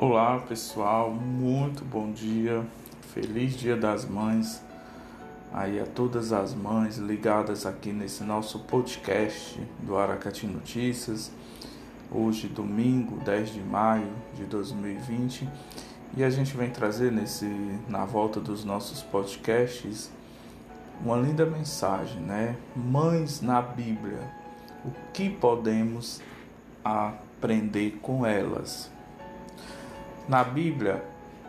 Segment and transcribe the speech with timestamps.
[0.00, 2.64] Olá pessoal, muito bom dia,
[3.12, 4.62] feliz Dia das Mães
[5.52, 11.32] aí a todas as mães ligadas aqui nesse nosso podcast do Aracati Notícias.
[12.12, 15.48] Hoje, domingo, 10 de maio de 2020,
[16.16, 17.46] e a gente vem trazer nesse
[17.88, 20.12] na volta dos nossos podcasts
[21.04, 22.54] uma linda mensagem, né?
[22.76, 24.32] Mães na Bíblia.
[24.84, 26.22] O que podemos
[26.84, 28.96] aprender com elas?
[30.28, 31.02] Na Bíblia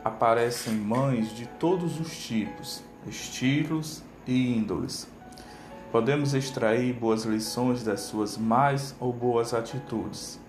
[0.06, 5.06] aparecem mães de todos os tipos, estilos e índoles.
[5.92, 10.40] Podemos extrair boas lições das suas mais ou boas atitudes.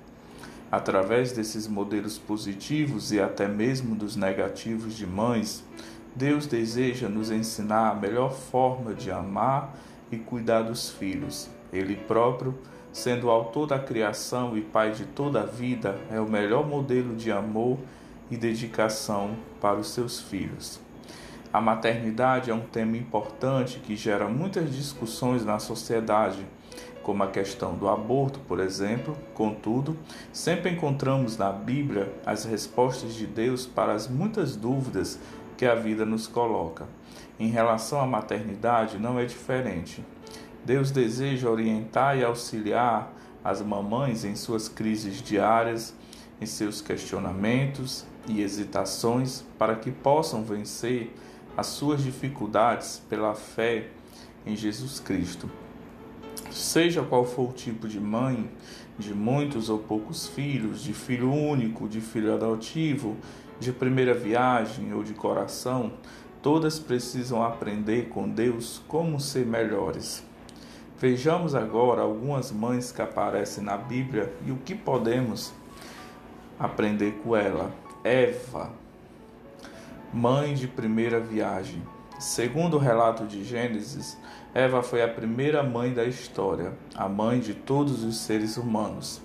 [0.70, 5.64] Através desses modelos positivos e até mesmo dos negativos de mães,
[6.14, 9.74] Deus deseja nos ensinar a melhor forma de amar
[10.08, 11.50] e cuidar dos filhos.
[11.72, 12.56] Ele próprio,
[12.92, 17.32] sendo autor da criação e pai de toda a vida, é o melhor modelo de
[17.32, 17.99] amor e
[18.36, 20.80] dedicação para os seus filhos.
[21.52, 26.46] A maternidade é um tema importante que gera muitas discussões na sociedade,
[27.02, 29.16] como a questão do aborto, por exemplo.
[29.34, 29.96] Contudo,
[30.32, 35.18] sempre encontramos na Bíblia as respostas de Deus para as muitas dúvidas
[35.56, 36.86] que a vida nos coloca.
[37.36, 40.04] Em relação à maternidade, não é diferente.
[40.64, 45.94] Deus deseja orientar e auxiliar as mamães em suas crises diárias,
[46.40, 51.14] em seus questionamentos e hesitações para que possam vencer
[51.56, 53.88] as suas dificuldades pela fé
[54.46, 55.50] em Jesus Cristo.
[56.50, 58.50] Seja qual for o tipo de mãe,
[58.98, 63.16] de muitos ou poucos filhos, de filho único, de filho adotivo,
[63.58, 65.92] de primeira viagem ou de coração,
[66.42, 70.24] todas precisam aprender com Deus como ser melhores.
[70.98, 75.52] Vejamos agora algumas mães que aparecem na Bíblia e o que podemos
[76.58, 77.72] aprender com ela.
[78.02, 78.72] Eva,
[80.10, 81.82] mãe de primeira viagem.
[82.18, 84.16] Segundo o relato de Gênesis,
[84.54, 89.20] Eva foi a primeira mãe da história, a mãe de todos os seres humanos.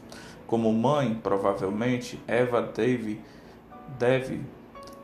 [0.45, 3.21] Como mãe, provavelmente, Eva teve,
[3.97, 4.41] deve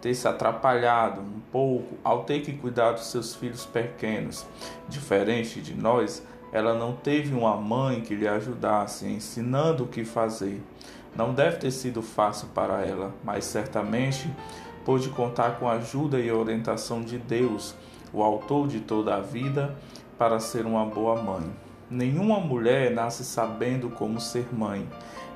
[0.01, 4.45] ter se atrapalhado um pouco ao ter que cuidar dos seus filhos pequenos.
[4.89, 10.61] Diferente de nós, ela não teve uma mãe que lhe ajudasse, ensinando o que fazer.
[11.15, 14.29] Não deve ter sido fácil para ela, mas certamente
[14.85, 17.75] pôde contar com a ajuda e orientação de Deus,
[18.13, 19.75] o autor de toda a vida,
[20.17, 21.49] para ser uma boa mãe.
[21.89, 24.87] Nenhuma mulher nasce sabendo como ser mãe.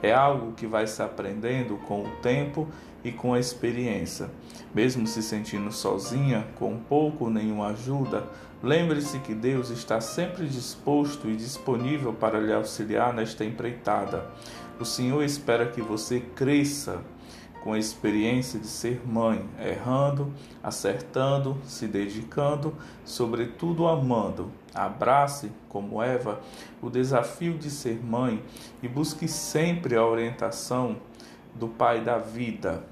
[0.01, 2.67] É algo que vai se aprendendo com o tempo
[3.05, 4.31] e com a experiência.
[4.73, 8.27] Mesmo se sentindo sozinha, com pouco ou nenhuma ajuda,
[8.63, 14.25] lembre-se que Deus está sempre disposto e disponível para lhe auxiliar nesta empreitada.
[14.79, 16.99] O Senhor espera que você cresça
[17.63, 20.33] com a experiência de ser mãe, errando,
[20.63, 24.51] acertando, se dedicando, sobretudo amando.
[24.73, 26.41] Abrace, como Eva,
[26.81, 28.43] o desafio de ser mãe
[28.81, 30.97] e busque sempre a orientação
[31.55, 32.83] do Pai da vida,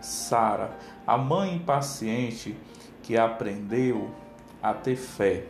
[0.00, 0.70] Sara,
[1.06, 2.56] a mãe impaciente
[3.02, 4.10] que aprendeu
[4.62, 5.44] a ter fé.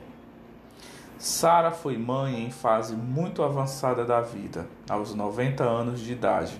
[1.19, 6.59] Sara foi mãe em fase muito avançada da vida, aos 90 anos de idade.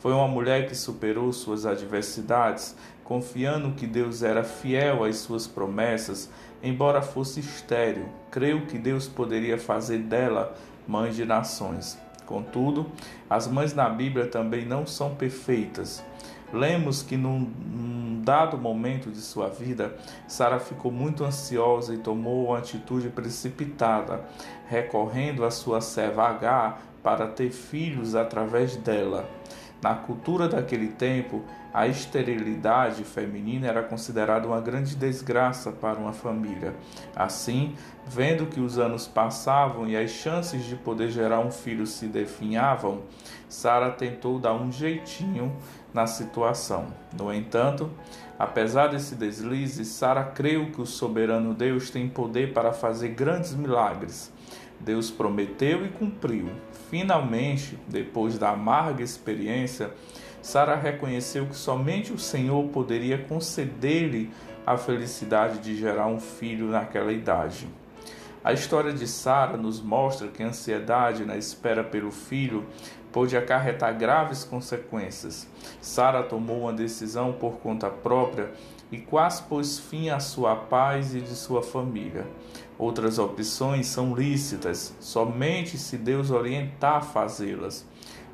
[0.00, 6.28] Foi uma mulher que superou suas adversidades, confiando que Deus era fiel às suas promessas,
[6.60, 8.08] embora fosse estéril.
[8.28, 10.56] Creu que Deus poderia fazer dela
[10.88, 11.96] mãe de nações.
[12.26, 12.90] Contudo,
[13.30, 16.02] as mães na Bíblia também não são perfeitas.
[16.52, 19.96] Lemos que num, num dado momento de sua vida,
[20.28, 24.24] Sara ficou muito ansiosa e tomou uma atitude precipitada,
[24.68, 29.28] recorrendo à sua serva Agar para ter filhos através dela.
[29.82, 31.42] Na cultura daquele tempo,
[31.74, 36.76] a esterilidade feminina era considerada uma grande desgraça para uma família.
[37.16, 37.74] Assim,
[38.06, 43.02] vendo que os anos passavam e as chances de poder gerar um filho se definhavam,
[43.48, 45.56] Sara tentou dar um jeitinho
[45.92, 46.86] na situação.
[47.16, 47.90] No entanto,
[48.38, 54.32] apesar desse deslize, Sara creu que o soberano Deus tem poder para fazer grandes milagres.
[54.80, 56.48] Deus prometeu e cumpriu.
[56.90, 59.92] Finalmente, depois da amarga experiência,
[60.42, 64.30] Sara reconheceu que somente o Senhor poderia conceder-lhe
[64.66, 67.68] a felicidade de gerar um filho naquela idade.
[68.44, 72.66] A história de Sara nos mostra que a ansiedade na espera pelo filho
[73.12, 75.46] pode acarretar graves consequências.
[75.80, 78.50] Sara tomou uma decisão por conta própria
[78.90, 82.26] e quase pôs fim à sua paz e de sua família.
[82.78, 87.86] Outras opções são lícitas, somente se Deus orientar a fazê-las.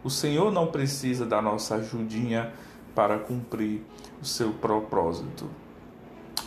[0.03, 2.53] O Senhor não precisa da nossa ajudinha
[2.95, 3.83] para cumprir
[4.23, 5.49] o seu propósito.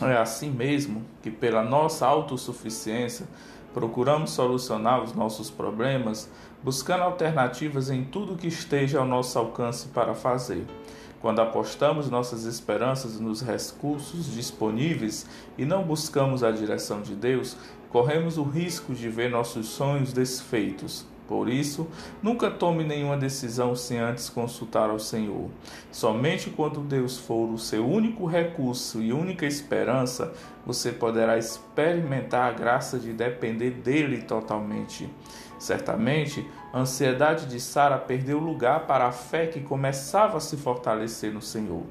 [0.00, 3.26] É assim mesmo que, pela nossa autossuficiência,
[3.72, 6.28] procuramos solucionar os nossos problemas,
[6.62, 10.64] buscando alternativas em tudo que esteja ao nosso alcance para fazer.
[11.20, 15.26] Quando apostamos nossas esperanças nos recursos disponíveis
[15.56, 17.56] e não buscamos a direção de Deus,
[17.90, 21.06] corremos o risco de ver nossos sonhos desfeitos.
[21.26, 21.88] Por isso,
[22.22, 25.48] nunca tome nenhuma decisão sem antes consultar ao Senhor.
[25.90, 30.32] Somente quando Deus for o seu único recurso e única esperança,
[30.66, 35.08] você poderá experimentar a graça de depender dele totalmente.
[35.58, 41.32] Certamente, a ansiedade de Sara perdeu lugar para a fé que começava a se fortalecer
[41.32, 41.84] no Senhor.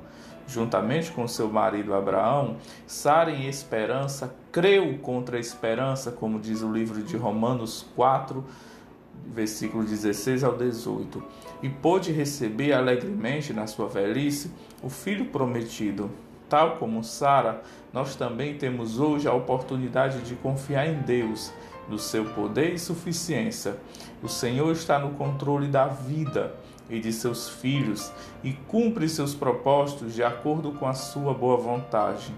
[0.45, 6.69] Juntamente com seu marido Abraão, Sara, em esperança, creu contra a esperança, como diz o
[6.69, 8.43] livro de Romanos 4,
[9.25, 11.23] versículo 16 ao 18,
[11.61, 14.51] e pôde receber alegremente na sua velhice
[14.81, 16.09] o filho prometido.
[16.49, 17.61] Tal como Sara,
[17.93, 21.53] nós também temos hoje a oportunidade de confiar em Deus
[21.87, 23.77] do seu poder e suficiência.
[24.21, 26.55] O Senhor está no controle da vida
[26.89, 28.11] e de seus filhos
[28.43, 32.33] e cumpre seus propósitos de acordo com a sua boa vontade.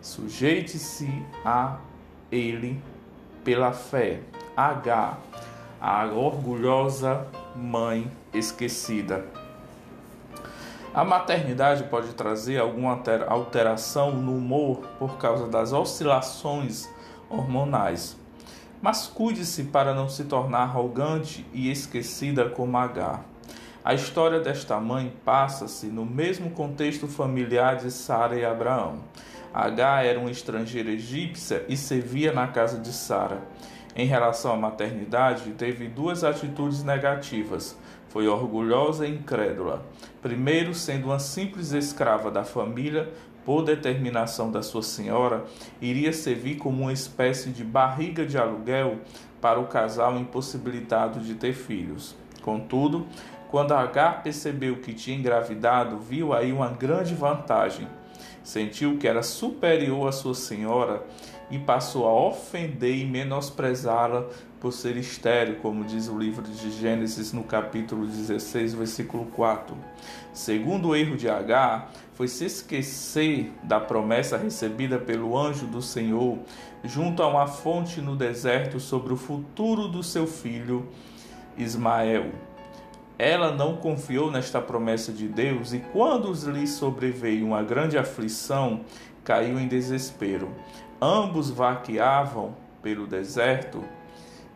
[0.00, 1.10] Sujeite-se
[1.44, 1.78] a
[2.32, 2.80] Ele
[3.44, 4.20] pela fé.
[4.56, 5.18] H.
[5.80, 9.24] A orgulhosa mãe esquecida.
[10.92, 16.86] A maternidade pode trazer alguma alteração no humor por causa das oscilações
[17.30, 18.14] hormonais.
[18.82, 23.20] Mas cuide-se para não se tornar arrogante e esquecida como H.
[23.82, 28.98] A história desta mãe passa-se no mesmo contexto familiar de Sara e Abraão.
[29.54, 33.38] H era uma estrangeira egípcia e servia na casa de Sara.
[33.94, 37.76] Em relação à maternidade, teve duas atitudes negativas.
[38.08, 39.84] Foi orgulhosa e incrédula.
[40.22, 43.12] Primeiro, sendo uma simples escrava da família,
[43.44, 45.44] por determinação da sua senhora,
[45.80, 48.98] iria servir como uma espécie de barriga de aluguel
[49.40, 52.14] para o casal impossibilitado de ter filhos.
[52.42, 53.06] Contudo,
[53.50, 57.88] quando Agar percebeu que tinha engravidado, viu aí uma grande vantagem.
[58.42, 61.02] Sentiu que era superior à sua senhora
[61.50, 64.26] e passou a ofender e menosprezá-la
[64.60, 69.74] por ser estéril, como diz o livro de Gênesis no capítulo 16, versículo 4.
[70.32, 76.38] Segundo o erro de Agar, foi se esquecer da promessa recebida pelo anjo do Senhor
[76.84, 80.86] junto a uma fonte no deserto sobre o futuro do seu filho
[81.56, 82.30] Ismael.
[83.18, 88.80] Ela não confiou nesta promessa de Deus e, quando lhe sobreveio uma grande aflição,
[89.30, 90.48] caiu em desespero.
[91.00, 93.84] Ambos vaqueavam pelo deserto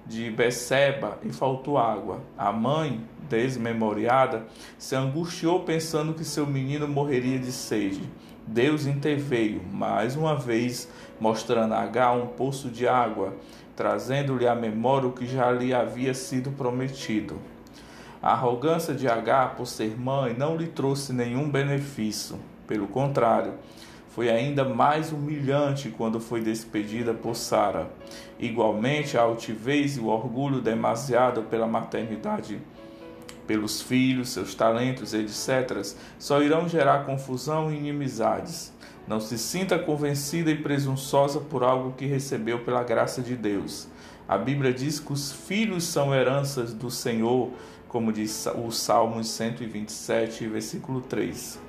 [0.04, 2.20] de Beceba e faltou água.
[2.36, 8.02] A mãe, desmemoriada, se angustiou pensando que seu menino morreria de sede.
[8.44, 10.88] Deus interveio, mais uma vez,
[11.20, 13.32] mostrando a H um poço de água,
[13.76, 17.38] trazendo-lhe à memória o que já lhe havia sido prometido.
[18.20, 22.40] A arrogância de H por ser mãe não lhe trouxe nenhum benefício.
[22.66, 23.52] Pelo contrário,
[24.14, 27.90] foi ainda mais humilhante quando foi despedida por Sara.
[28.38, 32.62] Igualmente, a altivez e o orgulho demasiado pela maternidade,
[33.44, 35.84] pelos filhos, seus talentos, etc.,
[36.16, 38.72] só irão gerar confusão e inimizades.
[39.08, 43.88] Não se sinta convencida e presunçosa por algo que recebeu pela graça de Deus.
[44.28, 47.50] A Bíblia diz que os filhos são heranças do Senhor,
[47.88, 51.64] como diz o Salmo 127, versículo 3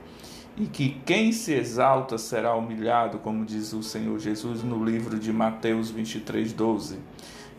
[0.57, 5.31] e que quem se exalta será humilhado, como diz o Senhor Jesus no livro de
[5.33, 7.00] Mateus 23, 12.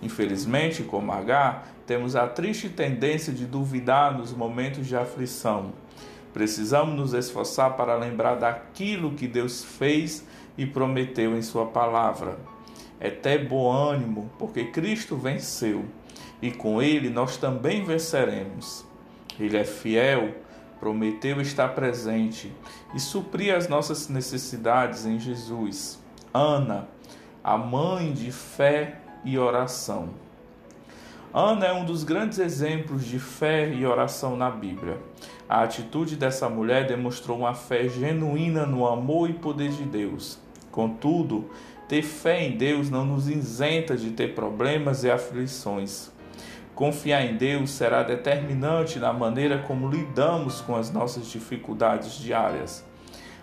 [0.03, 5.73] Infelizmente, como H, temos a triste tendência de duvidar nos momentos de aflição.
[6.33, 10.27] Precisamos nos esforçar para lembrar daquilo que Deus fez
[10.57, 12.39] e prometeu em Sua palavra.
[12.99, 15.85] É ter bom ânimo, porque Cristo venceu
[16.41, 18.87] e com Ele nós também venceremos.
[19.39, 20.35] Ele é fiel
[20.81, 22.53] prometeu estar presente
[22.95, 25.99] e suprir as nossas necessidades em Jesus.
[26.33, 26.89] Ana,
[27.43, 30.11] a mãe de fé e oração.
[31.33, 34.99] Ana é um dos grandes exemplos de fé e oração na Bíblia.
[35.49, 40.39] A atitude dessa mulher demonstrou uma fé genuína no amor e poder de Deus.
[40.73, 41.51] Contudo,
[41.89, 46.11] ter fé em Deus não nos isenta de ter problemas e aflições.
[46.77, 52.85] Confiar em Deus será determinante na maneira como lidamos com as nossas dificuldades diárias.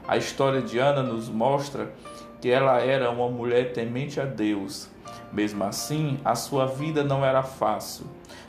[0.08, 1.92] A história de Ana nos mostra
[2.40, 4.88] que ela era uma mulher temente a Deus.
[5.32, 8.06] Mesmo assim, a sua vida não era fácil.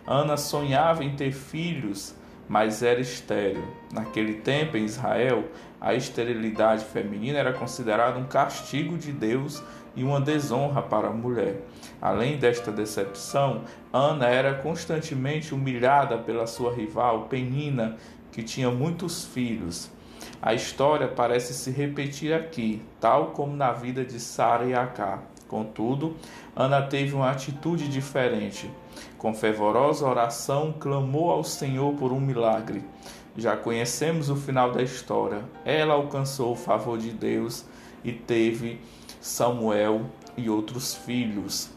[0.06, 2.14] Ana sonhava em ter filhos,
[2.46, 3.64] mas era estéril.
[3.90, 5.44] Naquele tempo, em Israel,
[5.80, 9.62] a esterilidade feminina era considerada um castigo de Deus
[9.96, 11.62] e uma desonra para a mulher.
[12.00, 17.96] Além desta decepção, Ana era constantemente humilhada pela sua rival Penina,
[18.30, 19.90] que tinha muitos filhos.
[20.42, 25.22] A história parece se repetir aqui, tal como na vida de Sara e Acá.
[25.48, 26.16] Contudo,
[26.56, 28.70] Ana teve uma atitude diferente.
[29.18, 32.82] Com fervorosa oração, clamou ao Senhor por um milagre.
[33.36, 35.42] Já conhecemos o final da história.
[35.64, 37.64] Ela alcançou o favor de Deus
[38.04, 38.80] e teve
[39.20, 40.02] Samuel
[40.36, 41.70] e outros filhos.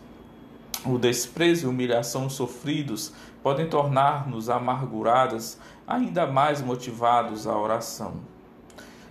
[0.85, 3.11] O desprezo e humilhação sofridos
[3.41, 8.15] podem tornar-nos amarguradas, ainda mais motivados à oração.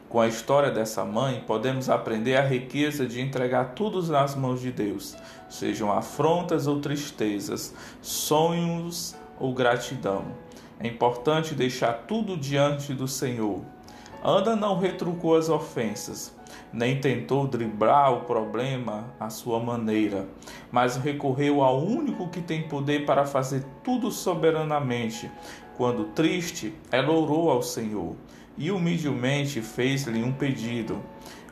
[0.08, 4.70] Com a história dessa mãe, podemos aprender a riqueza de entregar tudo nas mãos de
[4.70, 5.16] Deus,
[5.50, 10.45] sejam afrontas ou tristezas, sonhos ou gratidão.
[10.78, 13.62] É importante deixar tudo diante do Senhor.
[14.22, 16.34] Ana não retrucou as ofensas,
[16.72, 20.26] nem tentou driblar o problema à sua maneira,
[20.70, 25.30] mas recorreu ao único que tem poder para fazer tudo soberanamente.
[25.76, 28.16] Quando triste, ela orou ao Senhor
[28.58, 31.00] e humildemente fez-lhe um pedido.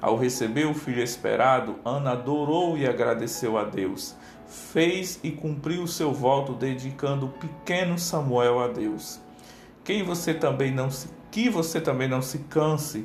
[0.00, 4.14] Ao receber o filho esperado, Ana adorou e agradeceu a Deus.
[4.54, 9.20] Fez e cumpriu o seu voto dedicando o pequeno Samuel a Deus.
[9.82, 13.04] Quem você também não se, que você também não se canse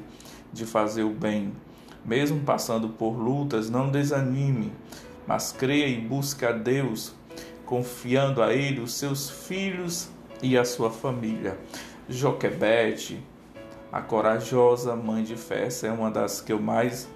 [0.54, 1.52] de fazer o bem,
[2.06, 4.72] mesmo passando por lutas, não desanime,
[5.26, 7.16] mas creia e busque a Deus,
[7.66, 10.08] confiando a Ele os seus filhos
[10.44, 11.58] e a sua família.
[12.08, 13.24] Joquebede,
[13.92, 15.68] a corajosa mãe de fé.
[15.84, 17.10] É uma das que eu mais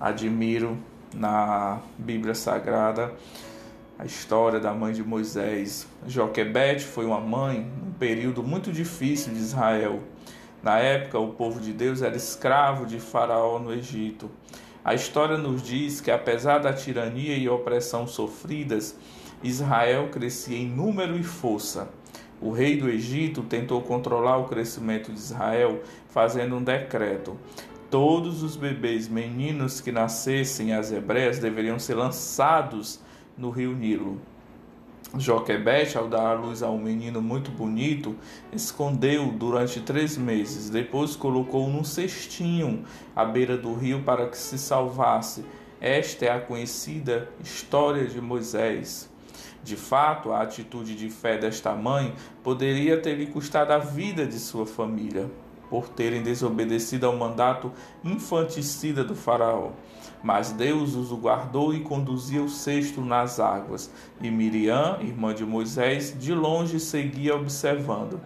[0.00, 0.78] admiro
[1.14, 3.12] na Bíblia Sagrada.
[3.98, 5.86] A história da mãe de Moisés.
[6.06, 10.00] Joquebede foi uma mãe num período muito difícil de Israel.
[10.62, 14.30] Na época, o povo de Deus era escravo de Faraó no Egito.
[14.84, 18.96] A história nos diz que, apesar da tirania e opressão sofridas,
[19.42, 21.88] Israel crescia em número e força.
[22.40, 27.36] O rei do Egito tentou controlar o crescimento de Israel, fazendo um decreto.
[27.98, 33.00] Todos os bebês meninos que nascessem as hebreias deveriam ser lançados
[33.38, 34.20] no rio Nilo.
[35.16, 38.14] Joquebete, ao dar à luz a um menino muito bonito,
[38.52, 40.68] escondeu durante três meses.
[40.68, 42.84] Depois colocou num cestinho
[43.16, 45.42] à beira do rio para que se salvasse.
[45.80, 49.10] Esta é a conhecida história de Moisés.
[49.64, 54.38] De fato, a atitude de fé desta mãe poderia ter lhe custado a vida de
[54.38, 55.30] sua família,
[55.68, 57.72] por terem desobedecido ao mandato
[58.04, 59.70] infanticida do Faraó.
[60.22, 66.16] Mas Deus os guardou e conduziu o cesto nas águas, e Miriam, irmã de Moisés,
[66.18, 68.20] de longe seguia observando.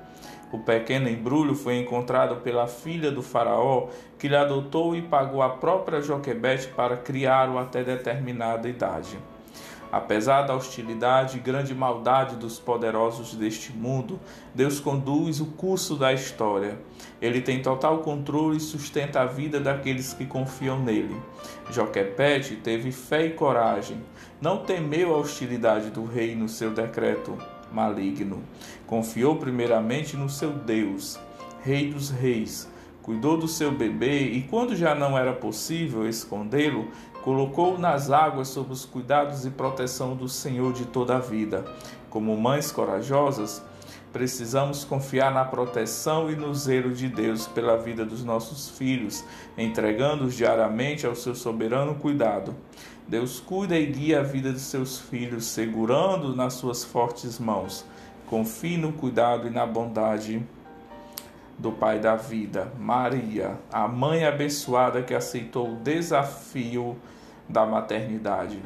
[0.52, 5.50] O pequeno embrulho foi encontrado pela filha do faraó, que lhe adotou e pagou a
[5.50, 9.16] própria Joquebete para criá-lo até determinada idade.
[9.92, 14.20] Apesar da hostilidade e grande maldade dos poderosos deste mundo,
[14.54, 16.78] Deus conduz o curso da história.
[17.20, 21.16] Ele tem total controle e sustenta a vida daqueles que confiam nele.
[21.70, 24.00] Joquepete teve fé e coragem.
[24.40, 27.36] Não temeu a hostilidade do rei no seu decreto
[27.72, 28.42] maligno.
[28.86, 31.18] Confiou primeiramente no seu Deus,
[31.62, 32.70] Rei dos Reis.
[33.02, 36.88] Cuidou do seu bebê e, quando já não era possível escondê-lo,
[37.22, 41.64] colocou nas águas sob os cuidados e proteção do Senhor de toda a vida.
[42.08, 43.62] Como mães corajosas,
[44.12, 49.24] precisamos confiar na proteção e no zelo de Deus pela vida dos nossos filhos,
[49.56, 52.54] entregando-os diariamente ao seu soberano cuidado.
[53.06, 57.84] Deus cuida e guia a vida de seus filhos, segurando nas suas fortes mãos.
[58.26, 60.46] Confie no cuidado e na bondade
[61.60, 66.96] do Pai da vida, Maria, a mãe abençoada que aceitou o desafio
[67.46, 68.58] da maternidade.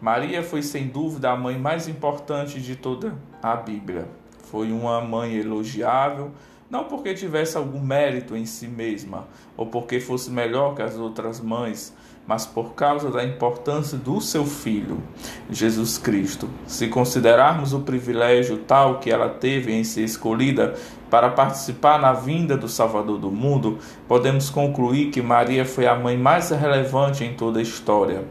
[0.00, 4.08] Maria foi sem dúvida a mãe mais importante de toda a Bíblia.
[4.44, 6.32] Foi uma mãe elogiável,
[6.70, 11.38] não porque tivesse algum mérito em si mesma ou porque fosse melhor que as outras
[11.38, 11.94] mães,
[12.26, 15.00] mas por causa da importância do seu filho,
[15.48, 16.48] Jesus Cristo.
[16.66, 20.74] Se considerarmos o privilégio tal que ela teve em ser escolhida
[21.08, 23.78] para participar na vinda do Salvador do mundo,
[24.08, 28.24] podemos concluir que Maria foi a mãe mais relevante em toda a história.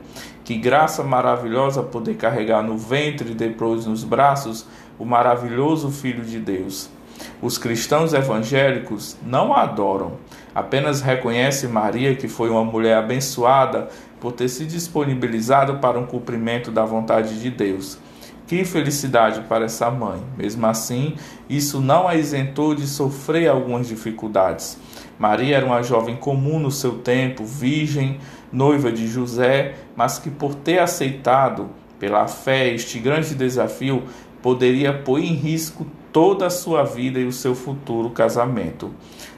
[0.44, 4.68] Que graça maravilhosa poder carregar no ventre e depois nos braços
[5.00, 6.90] o maravilhoso Filho de Deus.
[7.42, 10.14] Os cristãos evangélicos não a adoram,
[10.56, 13.90] apenas reconhecem Maria que foi uma mulher abençoada
[14.22, 18.00] por ter se disponibilizado para um cumprimento da vontade de Deus.
[18.48, 20.22] Que felicidade para essa mãe.
[20.38, 21.16] Mesmo assim,
[21.50, 24.78] isso não a isentou de sofrer algumas dificuldades.
[25.18, 28.20] Maria era uma jovem comum no seu tempo, virgem,
[28.52, 31.70] noiva de José, mas que por ter aceitado
[32.00, 34.04] pela fé este grande desafio,
[34.42, 38.90] poderia pôr em risco toda a sua vida e o seu futuro casamento.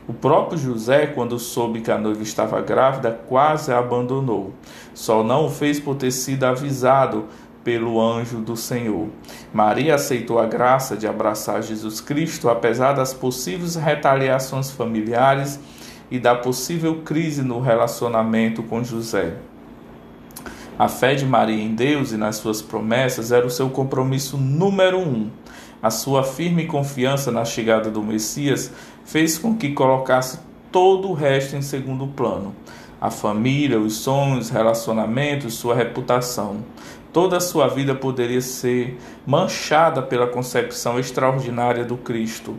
[0.07, 4.53] O próprio José, quando soube que a noiva estava grávida, quase a abandonou.
[4.93, 7.25] Só não o fez por ter sido avisado
[7.63, 9.07] pelo anjo do Senhor.
[9.51, 15.59] Maria aceitou a graça de abraçar Jesus Cristo, apesar das possíveis retaliações familiares
[16.11, 19.37] e da possível crise no relacionamento com José.
[20.77, 24.99] A fé de Maria em Deus e nas suas promessas era o seu compromisso número
[24.99, 25.31] um.
[25.81, 28.71] A sua firme confiança na chegada do Messias
[29.05, 30.39] fez com que colocasse
[30.71, 32.55] todo o resto em segundo plano.
[32.99, 36.63] A família, os sonhos, relacionamentos, sua reputação.
[37.13, 42.55] Toda a sua vida poderia ser manchada pela concepção extraordinária do Cristo,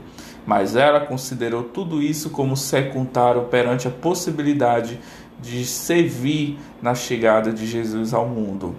[0.46, 4.98] mas ela considerou tudo isso como secundário perante a possibilidade
[5.40, 8.74] de servir na chegada de Jesus ao mundo.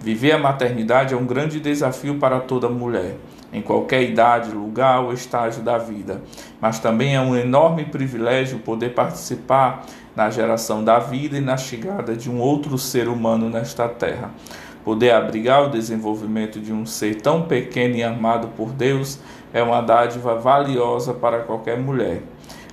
[0.00, 3.16] Viver a maternidade é um grande desafio para toda mulher,
[3.52, 6.22] em qualquer idade, lugar ou estágio da vida,
[6.60, 12.16] mas também é um enorme privilégio poder participar na geração da vida e na chegada
[12.16, 14.30] de um outro ser humano nesta terra.
[14.84, 19.18] Poder abrigar o desenvolvimento de um ser tão pequeno e amado por Deus
[19.52, 22.22] é uma dádiva valiosa para qualquer mulher.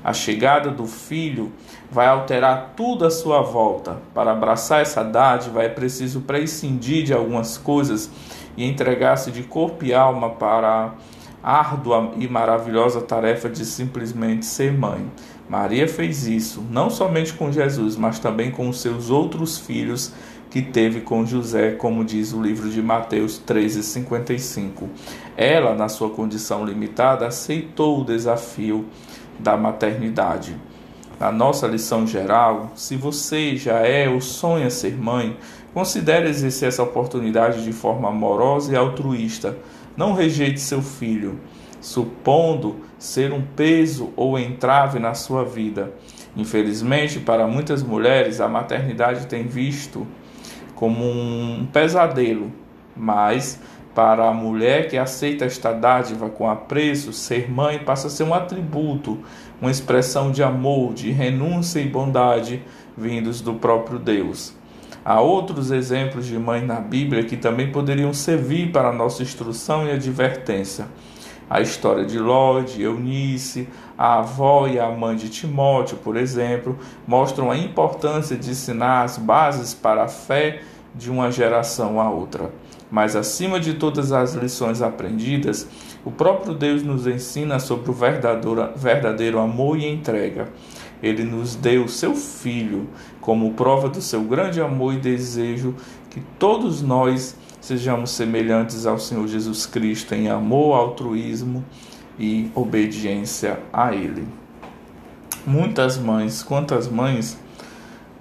[0.04, 1.52] A chegada do filho
[1.92, 3.98] vai alterar tudo à sua volta.
[4.14, 8.10] Para abraçar essa dádiva é preciso prescindir de algumas coisas
[8.58, 10.94] e entregar-se de corpo e alma para
[11.44, 15.06] a árdua e maravilhosa tarefa de simplesmente ser mãe.
[15.48, 20.12] Maria fez isso, não somente com Jesus, mas também com os seus outros filhos
[20.50, 24.90] que teve com José, como diz o livro de Mateus 13:55.
[25.38, 28.86] Ela, na sua condição limitada, aceitou o desafio
[29.40, 30.58] da maternidade.
[31.20, 35.36] Na nossa lição geral, se você já é ou sonha ser mãe,
[35.78, 39.56] considere exercer essa oportunidade de forma amorosa e altruísta.
[39.96, 41.40] Não rejeite seu filho,
[41.80, 45.94] supondo ser um peso ou entrave na sua vida.
[46.36, 50.08] Infelizmente, para muitas mulheres, a maternidade tem visto
[50.74, 52.52] como um pesadelo,
[52.96, 53.62] mas
[53.94, 58.34] para a mulher que aceita esta dádiva com apreço, ser mãe passa a ser um
[58.34, 59.20] atributo,
[59.62, 62.64] uma expressão de amor, de renúncia e bondade
[62.98, 64.57] vindos do próprio Deus.
[65.10, 69.92] Há outros exemplos de mãe na Bíblia que também poderiam servir para nossa instrução e
[69.92, 70.86] advertência.
[71.50, 77.50] A história de Ló, Eunice, a avó e a mãe de Timóteo, por exemplo, mostram
[77.50, 80.60] a importância de ensinar as bases para a fé
[80.94, 82.52] de uma geração a outra.
[82.92, 85.70] Mas acima de todas as lições aprendidas,
[86.04, 87.96] o próprio Deus nos ensina sobre o
[88.76, 90.50] verdadeiro amor e entrega.
[91.02, 92.88] Ele nos deu o seu Filho
[93.22, 95.76] como prova do seu grande amor e desejo
[96.10, 101.64] que todos nós sejamos semelhantes ao Senhor Jesus Cristo em amor, altruísmo
[102.18, 104.28] e obediência a Ele.
[105.46, 107.38] Muitas mães, quantas mães,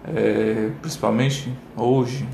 [0.05, 2.27] é, principalmente hoje,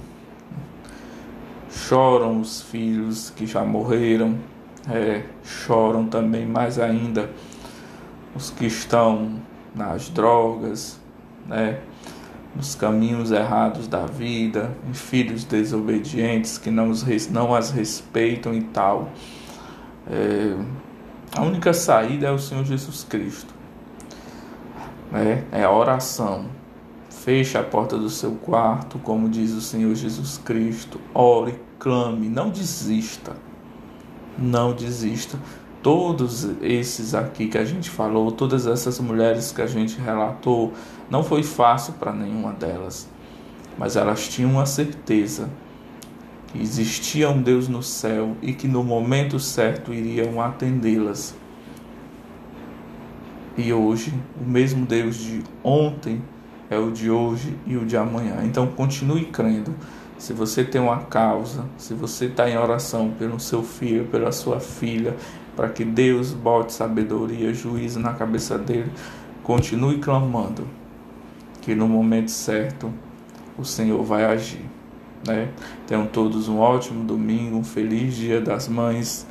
[1.71, 4.37] choram os filhos que já morreram,
[4.91, 7.31] é, choram também mais ainda
[8.35, 9.41] os que estão
[9.75, 11.01] nas drogas,
[11.47, 11.81] né,
[12.55, 18.63] nos caminhos errados da vida, os filhos desobedientes que não, os, não as respeitam e
[18.63, 19.11] tal.
[20.11, 20.57] É,
[21.35, 23.55] a única saída é o Senhor Jesus Cristo.
[25.11, 25.45] Né?
[25.51, 26.47] É a oração.
[27.09, 31.01] Feche a porta do seu quarto, como diz o Senhor Jesus Cristo.
[31.15, 33.33] Ore, clame, não desista.
[34.37, 35.39] Não desista.
[35.83, 40.73] Todos esses aqui que a gente falou, todas essas mulheres que a gente relatou,
[41.11, 43.09] não foi fácil para nenhuma delas,
[43.77, 45.51] mas elas tinham a certeza
[46.47, 51.35] que existia um Deus no céu e que no momento certo iriam atendê-las.
[53.57, 56.23] E hoje, o mesmo Deus de ontem
[56.71, 58.37] é o de hoje e o de amanhã.
[58.45, 59.75] Então continue crendo.
[60.17, 64.61] Se você tem uma causa, se você está em oração pelo seu filho, pela sua
[64.61, 65.17] filha,
[65.57, 68.91] para que Deus bote sabedoria, juízo na cabeça dele,
[69.43, 70.67] continue clamando,
[71.61, 72.93] que no momento certo
[73.59, 74.65] o Senhor vai agir.
[75.27, 75.49] Né?
[75.87, 79.27] Tenham todos um ótimo domingo, um feliz dia das mães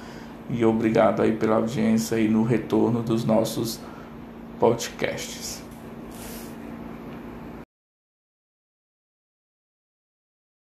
[0.50, 3.80] e obrigado aí pela audiência e no retorno dos nossos
[4.60, 5.61] podcasts.